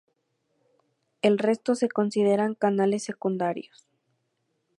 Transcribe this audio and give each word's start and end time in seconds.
El 1.21 1.37
resto 1.37 1.75
se 1.75 1.87
consideran 1.87 2.55
canales 2.55 3.03
secundarios. 3.03 3.85